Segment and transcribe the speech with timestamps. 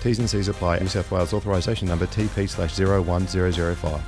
[0.00, 0.78] T's and C's apply.
[0.78, 4.00] New South Wales authorisation number TP slash 01005.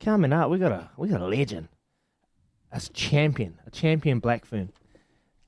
[0.00, 1.68] Coming up, we got a we got a legend.
[2.72, 4.70] A champion, a champion Blackfern.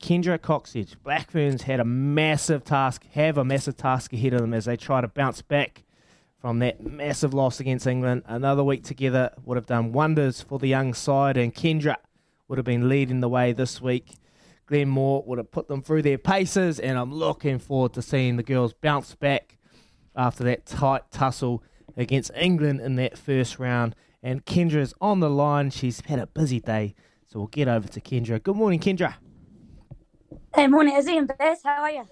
[0.00, 0.94] Kendra Cocksedge.
[1.04, 5.00] Blackferns had a massive task, have a massive task ahead of them as they try
[5.00, 5.82] to bounce back
[6.38, 8.22] from that massive loss against England.
[8.26, 11.96] Another week together would have done wonders for the young side, and Kendra
[12.46, 14.14] would have been leading the way this week.
[14.66, 18.36] Glenn Moore would have put them through their paces, and I'm looking forward to seeing
[18.36, 19.55] the girls bounce back
[20.16, 21.62] after that tight tussle
[21.96, 23.94] against England in that first round.
[24.22, 25.70] And Kendra's on the line.
[25.70, 26.94] She's had a busy day,
[27.26, 28.42] so we'll get over to Kendra.
[28.42, 29.14] Good morning, Kendra.
[30.54, 31.62] Hey, morning, Izzy and Bess.
[31.62, 32.04] How are you?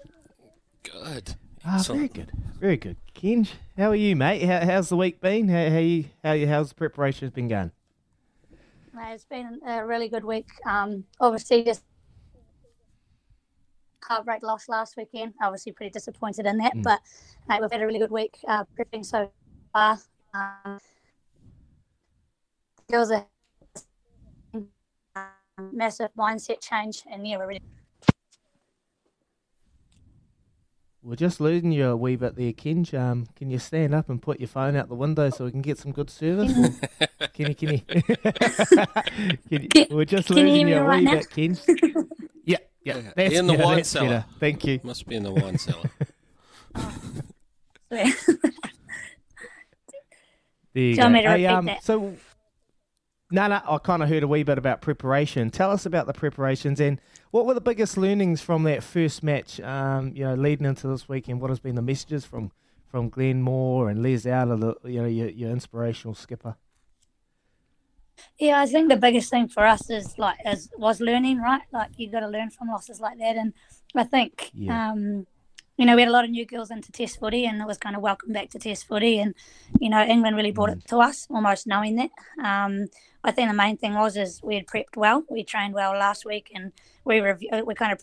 [0.83, 1.35] Good.
[1.65, 2.97] Ah, very good, very good.
[3.15, 4.43] Kenj, how are you, mate?
[4.43, 5.49] How, how's the week been?
[5.49, 6.05] How, how you?
[6.23, 6.47] How you?
[6.47, 7.71] How's the preparations been going?
[8.97, 10.47] It's been a really good week.
[10.65, 11.83] Um, obviously, just
[14.07, 15.33] heartbreak loss last weekend.
[15.41, 16.83] Obviously, pretty disappointed in that, mm.
[16.83, 16.99] but
[17.47, 19.31] mate, we've had a really good week uh, prepping so
[19.73, 19.97] far.
[20.33, 20.79] Um,
[22.87, 23.25] there was a
[25.71, 27.61] massive mindset change, and yeah, we're ready.
[31.01, 32.97] We're just losing you a wee bit there, Kenj.
[32.99, 35.61] Um, can you stand up and put your phone out the window so we can
[35.61, 36.51] get some good service?
[37.33, 37.55] can you?
[37.55, 37.79] Can you?
[39.49, 41.11] can you we're just losing you, you a right wee now?
[41.11, 42.07] bit, Kenj.
[42.85, 43.23] yeah, yeah.
[43.29, 44.07] In the better, wine cellar.
[44.07, 44.25] Better.
[44.39, 44.79] Thank you.
[44.83, 45.89] Must be in the wine cellar.
[47.89, 48.05] there
[50.73, 51.09] you go.
[51.09, 52.15] Hey, um, so,
[53.31, 55.49] no, no, I kind of heard a wee bit about preparation.
[55.49, 57.01] Tell us about the preparations and
[57.31, 59.59] what were the biggest learnings from that first match?
[59.59, 62.51] Um, you know, leading into this weekend, what has been the messages from
[62.87, 66.55] from Glenn Moore and Les Out, the you know your, your inspirational skipper?
[68.39, 71.61] Yeah, I think the biggest thing for us is like is was learning, right?
[71.71, 73.53] Like you got to learn from losses like that, and
[73.95, 74.91] I think yeah.
[74.91, 75.25] um,
[75.77, 77.77] you know we had a lot of new girls into Test footy, and it was
[77.77, 79.35] kind of welcome back to Test footy, and
[79.79, 80.77] you know England really brought mm.
[80.77, 82.11] it to us, almost knowing that.
[82.43, 82.87] Um,
[83.23, 86.25] I think the main thing was is we had prepped well, we trained well last
[86.25, 86.73] week, and
[87.05, 88.01] we review we kind of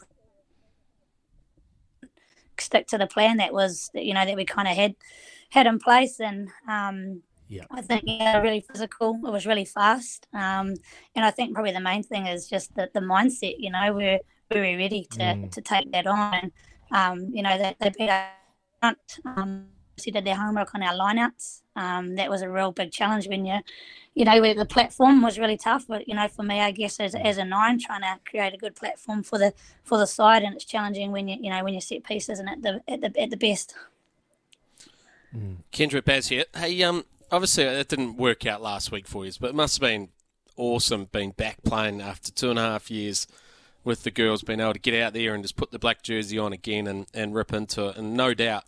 [2.59, 4.95] stick to the plan that was you know that we kind of had
[5.51, 7.65] had in place, and um, yeah.
[7.71, 9.21] I think yeah, really physical.
[9.25, 10.75] It was really fast, um,
[11.15, 13.57] and I think probably the main thing is just the, the mindset.
[13.59, 14.21] You know, we're
[14.51, 15.51] very ready to, mm.
[15.53, 16.51] to take that on.
[16.91, 18.29] Um, you know, they, they beat our
[18.81, 18.99] front.
[19.25, 19.67] Um,
[20.11, 21.63] did their homework on our lineouts.
[21.77, 23.61] Um, that was a real big challenge when you,
[24.15, 25.85] you know, the platform was really tough.
[25.87, 28.57] But you know, for me, I guess as, as a nine, trying to create a
[28.57, 29.53] good platform for the
[29.85, 32.49] for the side, and it's challenging when you you know when you set pieces and
[32.49, 33.75] at the at the at the best.
[35.37, 35.59] Mm.
[35.73, 36.45] Kendra Baz here.
[36.55, 39.89] Hey, um, obviously it didn't work out last week for you, but it must have
[39.89, 40.11] been
[40.57, 43.27] awesome being back playing after two and a half years
[43.83, 46.39] with the girls, being able to get out there and just put the black jersey
[46.39, 47.97] on again and, and rip into it.
[47.97, 48.65] And no doubt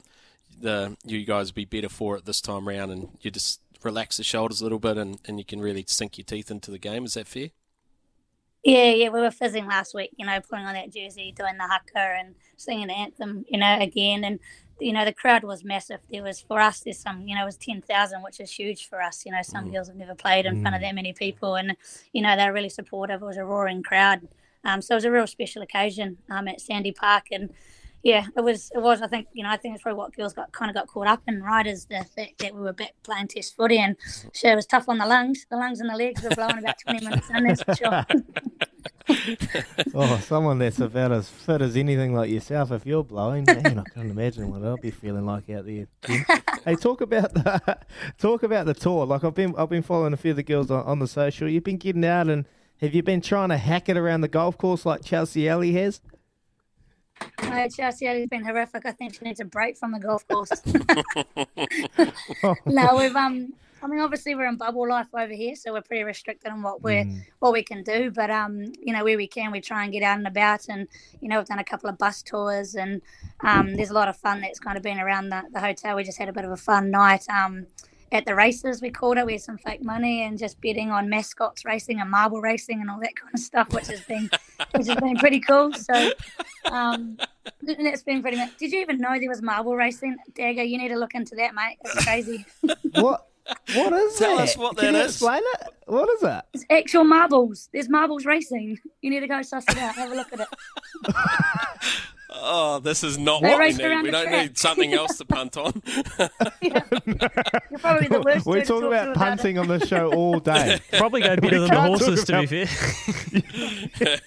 [0.61, 4.17] the you guys will be better for it this time round and you just relax
[4.17, 6.79] the shoulders a little bit and, and you can really sink your teeth into the
[6.79, 7.05] game.
[7.05, 7.51] Is that fair?
[8.65, 11.65] Yeah, yeah, we were fizzing last week, you know, putting on that jersey, doing the
[11.65, 14.25] haka and singing the anthem, you know, again.
[14.25, 14.41] And
[14.81, 16.01] you know, the crowd was massive.
[16.11, 18.89] There was for us, there's some, you know, it was ten thousand, which is huge
[18.89, 19.25] for us.
[19.25, 19.73] You know, some mm.
[19.73, 20.61] girls have never played in mm.
[20.63, 20.85] front of mm.
[20.85, 21.77] that many people, and
[22.13, 23.23] you know, they're really supportive.
[23.23, 24.29] It was a roaring crowd,
[24.65, 27.51] um, so it was a real special occasion um, at Sandy Park, and
[28.05, 28.71] yeah, it was.
[28.75, 29.01] It was.
[29.01, 29.49] I think you know.
[29.49, 31.67] I think it's probably what girls got kind of got caught up in, right?
[31.67, 33.97] Is the fact that we were back playing Test footy, and
[34.35, 35.47] sure, it was tough on the lungs.
[35.51, 37.45] The lungs and the legs were blowing about twenty minutes in.
[37.45, 38.05] That's for sure.
[39.95, 43.85] oh, someone that's about as fit as anything like yourself, if you're blowing, man, I
[43.95, 45.87] can't imagine what I'll be feeling like out there.
[46.65, 47.79] hey, talk about the
[48.19, 49.07] talk about the tour.
[49.07, 51.49] Like I've been I've been following a few of the girls on, on the social.
[51.49, 52.47] You've been getting out and
[52.81, 56.01] have you been trying to hack it around the golf course like Chelsea Alley has?
[57.39, 58.85] Uh, Chelsea has been horrific.
[58.85, 60.51] I think she needs a break from the golf course.
[62.67, 63.55] no, we've um.
[63.85, 66.83] I mean, obviously we're in bubble life over here, so we're pretty restricted on what
[66.83, 67.23] we're mm.
[67.41, 68.11] what we can do.
[68.11, 70.89] But um, you know, where we can, we try and get out and about, and
[71.21, 73.03] you know, we've done a couple of bus tours, and
[73.41, 75.97] um, there's a lot of fun that's kind of been around the, the hotel.
[75.97, 77.27] We just had a bit of a fun night.
[77.29, 77.67] Um,
[78.13, 79.27] at the races we called it.
[79.27, 82.89] We had some fake money and just betting on mascots racing and marble racing and
[82.89, 84.31] all that kind of stuff, which has been
[84.71, 85.73] which has been pretty cool.
[85.73, 86.13] So
[86.71, 87.19] um,
[87.63, 88.57] it's been pretty much.
[88.57, 90.63] Did you even know there was marble racing, Dagger?
[90.63, 91.79] You need to look into that, mate.
[91.85, 92.47] It's crazy.
[92.95, 93.27] what?
[93.75, 94.43] What is Tell that?
[94.45, 95.13] us what Can that you is.
[95.13, 95.69] explain it?
[95.87, 96.43] What is it?
[96.55, 97.69] It's actual marbles.
[97.73, 98.79] There's marbles racing.
[99.03, 99.95] You need to go suss it out.
[99.97, 100.49] Have a look at it.
[102.47, 103.87] Oh, this is not They what we raced need.
[103.87, 104.43] around We the don't track.
[104.43, 105.81] need something else to punt on.
[106.61, 108.45] You're probably the worst.
[108.45, 109.15] we to talk to about it.
[109.17, 110.81] punting on the show all day.
[110.95, 114.19] Probably go better than the can't talk horses, to be fair.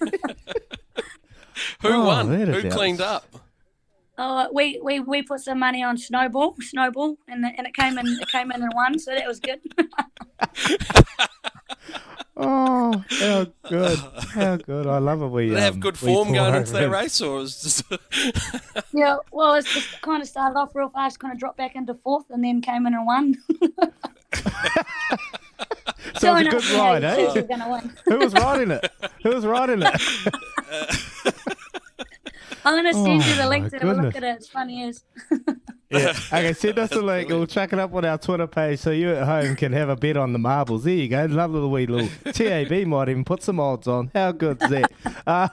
[1.82, 2.30] Who Oh, won?
[2.32, 3.26] that is Who cleaned up?
[4.20, 7.98] Oh, we, we, we put some money on snowball, snowball, and the, and it came
[8.00, 9.60] in it came in and won, so that was good.
[12.40, 13.98] Oh, how good!
[13.98, 14.86] How good!
[14.86, 15.28] I love it.
[15.30, 17.84] We Did they have um, good form going into that race, or was just
[18.94, 21.96] yeah, well, it's just kind of started off real fast, kind of dropped back into
[21.96, 23.36] fourth, and then came in and won.
[26.20, 27.34] So it was a good ride, eh?
[27.34, 27.94] we were gonna win.
[28.06, 28.92] Who was riding it?
[29.24, 30.02] Who was riding it?
[32.68, 34.16] I'm gonna send you the Oh, link to have a look goodness.
[34.18, 34.36] at it.
[34.38, 35.04] It's funny as.
[35.90, 36.12] Yeah.
[36.34, 37.30] Okay, send us a link.
[37.30, 39.96] We'll chuck it up on our Twitter page so you at home can have a
[39.96, 40.84] bet on the marbles.
[40.84, 41.26] There you go.
[41.28, 44.12] Lovely little wee little TAB might even put some odds on.
[44.14, 44.92] How good is that?
[45.26, 45.50] um,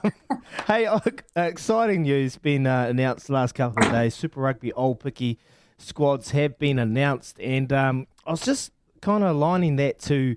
[0.67, 0.99] hey, uh,
[1.37, 4.17] exciting news been uh, announced the last couple of days.
[4.17, 5.37] Super Rugby Aupiki
[5.79, 8.73] squads have been announced, and um, I was just
[9.03, 10.35] kind of aligning that to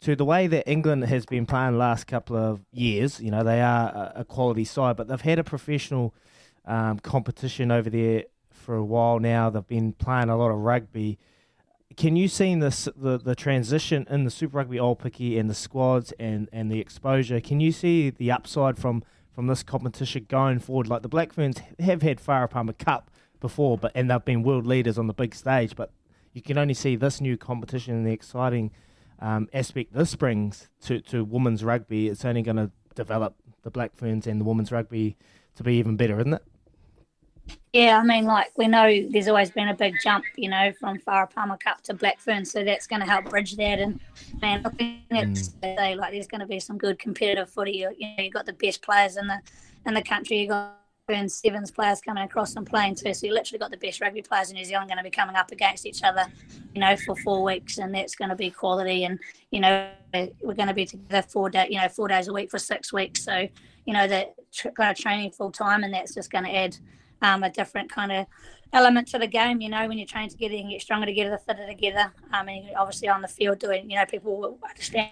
[0.00, 3.20] to the way that England has been playing the last couple of years.
[3.20, 6.14] You know, they are a, quality side, but they've had a professional
[6.64, 9.50] um, competition over there for a while now.
[9.50, 11.18] They've been playing a lot of rugby.
[11.96, 16.12] Can you see this the, the transition in the Super Rugby Aupiki and the squads
[16.18, 17.40] and, and the exposure?
[17.40, 19.02] Can you see the upside from,
[19.34, 20.88] from this competition going forward?
[20.88, 23.10] Like the Black Ferns have had Farah Cup
[23.40, 25.92] before, but and they've been world leaders on the big stage, but
[26.32, 28.70] you can only see this new competition and the exciting
[29.20, 32.08] um, aspect this brings to, to women's rugby.
[32.08, 35.16] It's only going to develop the Black Ferns and the women's rugby
[35.56, 36.44] to be even better, isn't it?
[37.72, 40.98] Yeah, I mean, like we know there's always been a big jump, you know, from
[40.98, 43.78] Farah Palmer Cup to Black Blackfern, so that's going to help bridge that.
[43.78, 44.00] And
[44.40, 47.72] man, looking at say, like there's going to be some good competitive footy.
[47.72, 49.40] You, you know, you've got the best players in the
[49.86, 50.40] in the country.
[50.40, 50.79] You got
[51.10, 53.12] Burn Sevens players coming across and playing too.
[53.12, 55.34] So you literally got the best rugby players in New Zealand going to be coming
[55.34, 56.24] up against each other,
[56.72, 59.04] you know, for four weeks, and that's going to be quality.
[59.04, 59.18] And
[59.50, 62.48] you know, we're going to be together four day, you know, four days a week
[62.48, 63.24] for six weeks.
[63.24, 63.48] So
[63.86, 64.34] you know, that
[64.76, 66.76] kind of training full time, and that's just going to add
[67.22, 68.26] um, a different kind of
[68.72, 69.60] element to the game.
[69.60, 72.12] You know, when you're train together, you can get stronger together, fitter together.
[72.32, 75.10] Um, and you're obviously on the field doing, you know, people understand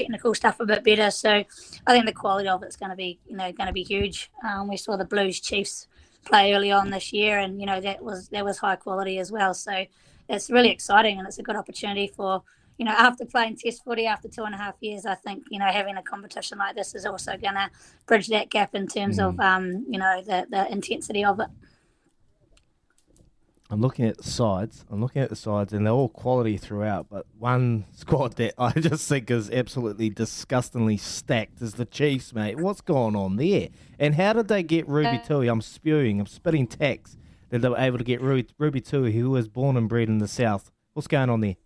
[0.00, 1.10] technical stuff a bit better.
[1.10, 3.82] So I think the quality of it's going to be, you know, going to be
[3.82, 4.30] huge.
[4.46, 5.86] Um, we saw the Blues Chiefs
[6.24, 9.30] play early on this year, and you know that was that was high quality as
[9.32, 9.54] well.
[9.54, 9.84] So
[10.28, 12.42] it's really exciting, and it's a good opportunity for.
[12.78, 15.58] You know, after playing Test footy after two and a half years, I think you
[15.58, 17.68] know having a competition like this is also going to
[18.06, 21.48] bridge that gap in terms of um, you know the the intensity of it.
[23.72, 24.84] I'm looking at the sides.
[24.90, 27.06] I'm looking at the sides, and they're all quality throughout.
[27.08, 32.58] But one squad that I just think is absolutely disgustingly stacked is the Chiefs, mate.
[32.58, 33.68] What's going on there?
[33.98, 35.48] And how did they get Ruby Uh, Tui?
[35.48, 36.18] I'm spewing.
[36.20, 37.16] I'm spitting tax
[37.50, 40.18] that they were able to get Ruby, Ruby Tui, who was born and bred in
[40.18, 40.70] the South.
[40.94, 41.56] What's going on there?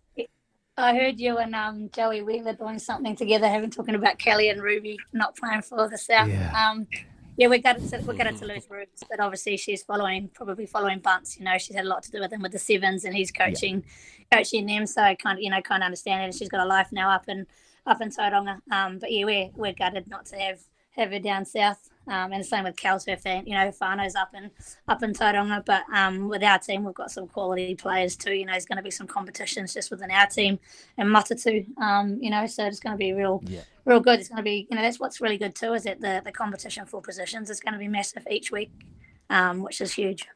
[0.77, 4.61] I heard you and um, Joey Wheeler doing something together, having talking about Kelly and
[4.61, 6.27] Ruby not playing for the South.
[6.27, 6.51] Yeah.
[6.69, 6.85] Um,
[7.37, 10.99] yeah, we got to, we got to lose Rubes, but obviously she's following, probably following
[10.99, 11.37] Bunce.
[11.37, 13.31] You know, she's had a lot to do with him with the sevens, and he's
[13.31, 13.83] coaching,
[14.31, 14.85] coaching them.
[14.85, 16.25] So I kind of, you know, kind of understand it.
[16.25, 17.45] And she's got a life now up in
[17.85, 18.61] up in Tauranga.
[18.71, 20.59] Um, but yeah, we're we're gutted not to have
[20.91, 21.89] have her down south.
[22.07, 24.51] Um, and the same with Cal's her fan, you know, Fano's up in
[24.87, 25.65] up in Tauranga.
[25.65, 28.33] But um, with our team, we've got some quality players too.
[28.33, 30.59] You know, there's going to be some competitions just within our team
[30.97, 31.65] and Matatu.
[31.79, 33.43] Um, you know, so it's going to be real,
[33.85, 34.19] real good.
[34.19, 36.31] It's going to be, you know, that's what's really good too is that the the
[36.31, 38.71] competition for positions is going to be massive each week.
[39.29, 40.27] um, which is huge.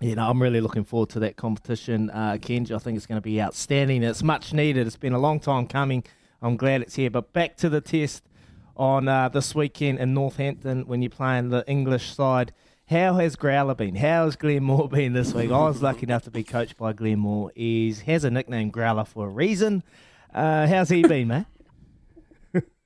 [0.00, 2.72] You know, I'm really looking forward to that competition, uh, Kenji.
[2.72, 4.02] I think it's going to be outstanding.
[4.02, 4.86] It's much needed.
[4.86, 6.04] It's been a long time coming.
[6.42, 7.10] I'm glad it's here.
[7.10, 8.22] But back to the test
[8.76, 12.52] on uh, this weekend in Northampton when you're playing the English side.
[12.88, 13.96] How has Growler been?
[13.96, 15.50] How has Glenn Moore been this week?
[15.50, 17.50] I was lucky enough to be coached by Glenn Moore.
[17.54, 19.82] He has a nickname Growler for a reason.
[20.32, 21.46] Uh, how's he been, man?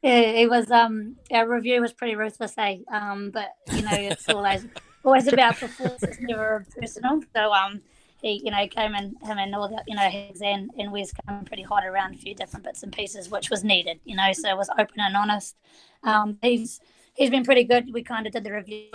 [0.02, 0.70] Yeah, it was.
[0.70, 2.78] Um, our review was pretty ruthless, eh?
[2.90, 4.66] Um, but you know, it's always
[5.04, 6.02] always about performance.
[6.02, 7.20] It's never personal.
[7.36, 7.82] So um,
[8.22, 11.12] he, you know, came in him and all the, you know, his and and Wes
[11.12, 14.00] came pretty hot around a few different bits and pieces, which was needed.
[14.04, 15.56] You know, so it was open and honest.
[16.02, 16.80] Um, he's
[17.14, 17.92] he's been pretty good.
[17.92, 18.86] We kind of did the review.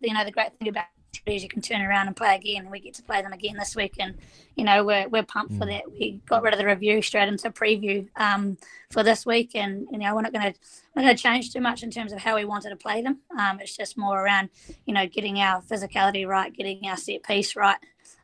[0.00, 0.86] You know, the great thing about
[1.26, 3.56] is you can turn around and play again, and we get to play them again
[3.56, 3.94] this week.
[3.98, 4.16] And
[4.56, 5.58] you know, we're we're pumped mm.
[5.58, 5.90] for that.
[5.90, 8.56] We got rid of the review straight into preview um,
[8.90, 10.58] for this week, and you know, we're not going to
[10.96, 13.18] not going to change too much in terms of how we wanted to play them.
[13.38, 14.50] Um, it's just more around
[14.86, 17.78] you know getting our physicality right, getting our set piece right.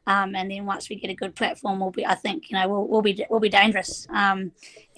[0.06, 2.06] Um, and then once we get a good platform, we'll be.
[2.06, 4.06] I think you know we'll, we'll be we'll be dangerous.
[4.10, 4.52] Um,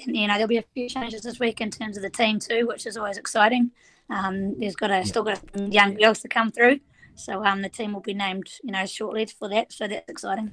[0.05, 2.39] and you know there'll be a few changes this week in terms of the team
[2.39, 3.71] too, which is always exciting.
[4.11, 6.81] Um, there's got a, still got young girls to come through,
[7.15, 9.73] so um, the team will be named, you know, shortly for that.
[9.73, 10.53] So that's exciting.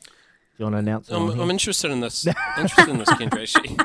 [0.00, 0.06] Do
[0.58, 1.10] you want to announce?
[1.10, 2.26] I'm, I'm interested in this.
[2.58, 3.42] interested in this, Kendra.
[3.42, 3.78] Actually,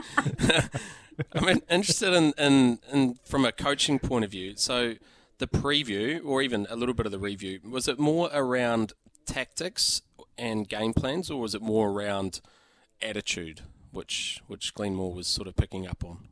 [1.34, 4.54] I'm interested in, in, in from a coaching point of view.
[4.58, 4.96] So
[5.38, 8.94] the preview, or even a little bit of the review, was it more around
[9.36, 10.02] tactics
[10.38, 12.40] and game plans, or was it more around
[13.02, 13.62] attitude,
[13.92, 16.30] which which Glenn Moore was sort of picking up on?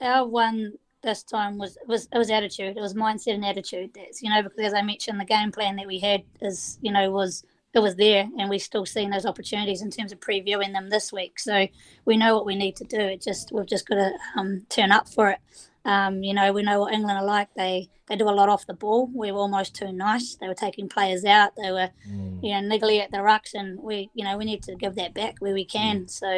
[0.00, 2.76] Our one this time was was it was attitude.
[2.76, 3.90] It was mindset and attitude.
[3.94, 6.92] That's you know because as I mentioned, the game plan that we had is you
[6.92, 10.72] know was it was there, and we're still seeing those opportunities in terms of previewing
[10.72, 11.40] them this week.
[11.40, 11.66] So
[12.04, 13.00] we know what we need to do.
[13.00, 15.38] It just we've just got to um, turn up for it.
[15.84, 17.48] Um, you know, we know what England are like.
[17.56, 19.10] They they do a lot off the ball.
[19.12, 20.36] We were almost too nice.
[20.36, 21.52] They were taking players out.
[21.56, 22.42] They were, mm.
[22.42, 25.14] you know, niggly at the rucks, and we, you know, we need to give that
[25.14, 26.04] back where we can.
[26.04, 26.10] Mm.
[26.10, 26.28] So,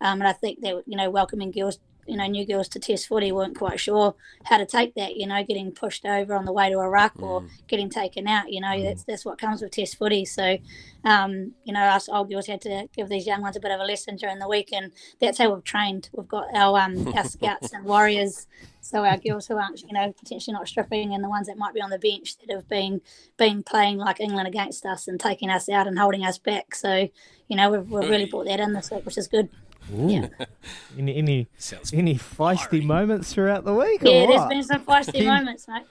[0.00, 3.08] um, and I think that you know, welcoming girls you know, new girls to test
[3.08, 6.52] footy weren't quite sure how to take that, you know, getting pushed over on the
[6.52, 7.22] way to ruck mm.
[7.22, 8.84] or getting taken out, you know, mm.
[8.84, 10.24] that's that's what comes with test footy.
[10.24, 10.58] So,
[11.04, 13.80] um, you know, us old girls had to give these young ones a bit of
[13.80, 16.08] a lesson during the week, and that's how we've trained.
[16.12, 18.46] We've got our um, our scouts and warriors,
[18.80, 21.74] so our girls who aren't, you know, potentially not stripping, and the ones that might
[21.74, 23.00] be on the bench that have been
[23.36, 26.74] been playing like England against us and taking us out and holding us back.
[26.74, 27.08] So,
[27.48, 29.48] you know, we've, we've really brought that in this week, which is good.
[29.92, 30.28] Yeah.
[30.98, 31.48] any any,
[31.92, 34.00] any feisty moments throughout the week?
[34.02, 35.84] Yeah, there's been some feisty moments, mate.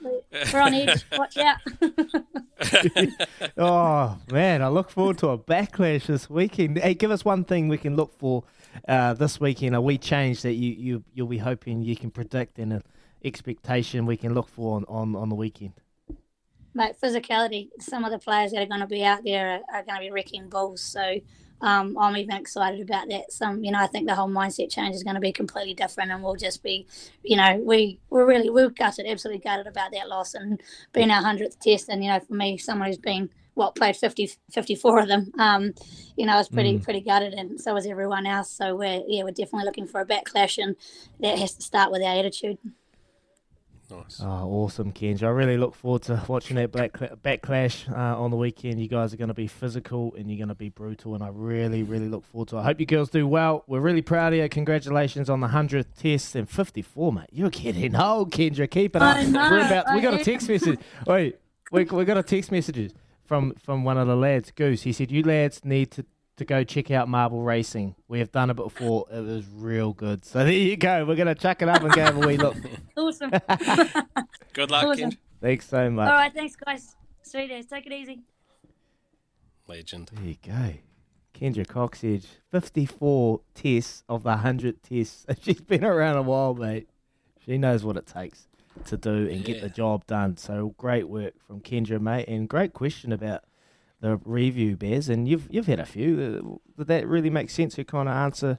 [0.52, 1.04] We're on edge.
[1.16, 1.56] Watch out.
[3.56, 6.78] oh man, I look forward to a backlash this weekend.
[6.78, 8.44] Hey, give us one thing we can look for
[8.88, 9.74] uh, this weekend.
[9.74, 12.82] A wee change that you you you'll be hoping you can predict and an
[13.24, 15.72] expectation we can look for on, on, on the weekend.
[16.76, 17.70] Mate, physicality.
[17.80, 20.00] Some of the players that are going to be out there are, are going to
[20.00, 20.82] be wrecking balls.
[20.82, 21.20] So
[21.62, 23.32] um, I'm even excited about that.
[23.32, 26.10] Some, you know, I think the whole mindset change is going to be completely different,
[26.10, 26.86] and we'll just be,
[27.22, 31.22] you know, we we're really we're gutted, absolutely gutted about that loss and being our
[31.22, 31.88] hundredth test.
[31.88, 35.72] And you know, for me, someone who's been what played 50, 54 of them, um,
[36.14, 36.84] you know, I was pretty mm.
[36.84, 38.50] pretty gutted, and so was everyone else.
[38.50, 40.76] So we're yeah, we're definitely looking for a backlash, and
[41.20, 42.58] that has to start with our attitude.
[43.88, 44.20] Nice.
[44.20, 45.22] Oh, awesome, Kenji.
[45.22, 48.80] I really look forward to watching that black backlash uh, on the weekend.
[48.80, 51.28] You guys are going to be physical and you're going to be brutal, and I
[51.32, 52.60] really, really look forward to it.
[52.60, 53.62] I hope you girls do well.
[53.68, 54.48] We're really proud of you.
[54.48, 57.26] Congratulations on the 100th test and 54, mate.
[57.32, 57.94] You're kidding.
[58.08, 59.16] Oh, Kendra, keep it up.
[59.16, 60.78] We're about, we got a text message.
[61.06, 61.38] Wait,
[61.72, 62.92] we, we got a text message
[63.24, 64.82] from, from one of the lads, Goose.
[64.82, 66.04] He said, You lads need to
[66.36, 67.94] to go check out Marble Racing.
[68.08, 69.06] We have done it before.
[69.10, 70.24] It was real good.
[70.24, 71.04] So there you go.
[71.04, 72.56] We're going to chuck it up and go have a wee look.
[72.96, 73.30] awesome.
[74.52, 75.12] good luck, awesome.
[75.40, 76.08] Thanks so much.
[76.08, 76.32] All right.
[76.32, 76.94] Thanks, guys.
[77.22, 77.66] Sweet as.
[77.66, 78.20] Take it easy.
[79.66, 80.10] Legend.
[80.14, 80.74] There you go.
[81.34, 85.26] Kendra Cocksedge, 54 tests of the 100 tests.
[85.42, 86.88] She's been around a while, mate.
[87.44, 88.48] She knows what it takes
[88.86, 89.46] to do and yeah.
[89.46, 90.36] get the job done.
[90.36, 92.28] So great work from Kendra, mate.
[92.28, 93.44] And great question about–
[94.00, 96.60] the review bears, and you've you've had a few.
[96.76, 97.74] Uh, did that really make sense?
[97.74, 98.58] to kind of answer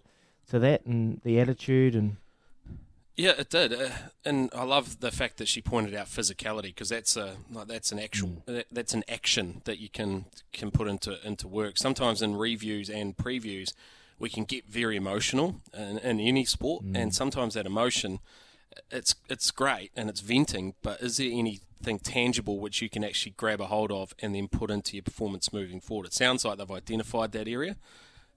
[0.50, 2.18] to that and the attitude and.
[3.20, 3.90] Yeah, it did, uh,
[4.24, 7.92] and I love the fact that she pointed out physicality because that's a like that's
[7.92, 8.64] an actual mm.
[8.72, 11.80] that's an action that you can can put into into work.
[11.80, 13.74] Sometimes in reviews and previews,
[14.20, 16.96] we can get very emotional in, in any sport, mm.
[16.96, 18.20] and sometimes that emotion,
[18.92, 23.04] it's it's great and it's venting, but is there any thing tangible which you can
[23.04, 26.08] actually grab a hold of and then put into your performance moving forward.
[26.08, 27.78] It sounds like they've identified that area.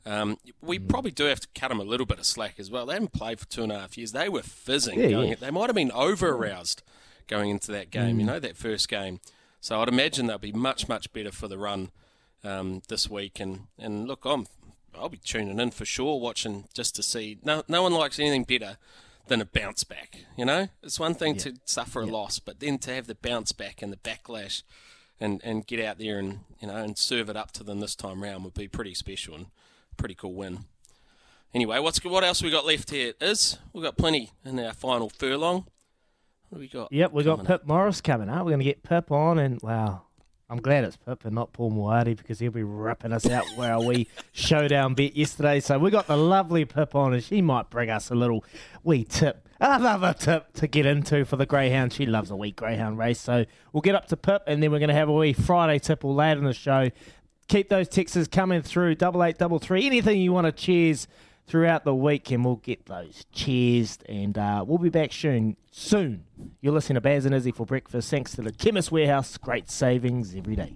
[0.06, 0.88] Um, we mm.
[0.88, 2.87] probably do have to cut them a little bit of slack as well.
[2.87, 4.12] They haven't played for two and a half years.
[4.12, 4.99] They were fizzing.
[4.99, 5.35] Yeah, going, yeah.
[5.40, 6.82] They might have been over aroused
[7.26, 8.18] going into that game.
[8.18, 9.20] You know, that first game.
[9.61, 11.90] So I'd imagine they'll be much much better for the run
[12.42, 13.40] um, this week.
[13.40, 14.47] And, and look, I'm
[14.99, 17.38] I'll be tuning in for sure, watching just to see.
[17.44, 18.78] No no one likes anything better
[19.30, 20.18] than a bounce back.
[20.37, 23.52] You know, it's one thing to suffer a loss, but then to have the bounce
[23.52, 24.62] back and the backlash.
[25.22, 27.94] And, and get out there and you know and serve it up to them this
[27.94, 29.49] time round would be pretty special and
[29.99, 30.60] pretty cool win.
[31.52, 33.12] Anyway, what's what else we got left here?
[33.20, 35.66] Is we've got plenty in our final furlong.
[36.49, 36.90] What do we got?
[36.90, 37.60] Yep, we got coming up?
[37.60, 38.46] Pip Morris coming up.
[38.46, 40.04] We're going to get Pip on, and wow,
[40.50, 43.78] I'm glad it's Pip and not Paul Moati because he'll be ripping us out where
[43.78, 45.61] we showdown bet yesterday.
[45.61, 48.45] So we got the lovely Pip on, and she might bring us a little
[48.83, 51.92] wee tip, another tip to get into for the Greyhound.
[51.92, 53.21] She loves a wee Greyhound race.
[53.21, 55.78] So we'll get up to Pip, and then we're going to have a wee Friday
[55.78, 56.90] tipple later in the show.
[57.47, 61.07] Keep those texts coming through, double eight, double three, anything you want to cheers
[61.50, 63.99] throughout the week, and we'll get those cheers.
[64.09, 65.57] And uh, we'll be back soon.
[65.73, 66.25] Soon.
[66.61, 68.09] You're listening to Baz and Izzy for breakfast.
[68.11, 69.37] Thanks to the Chemist Warehouse.
[69.37, 70.75] Great savings every day.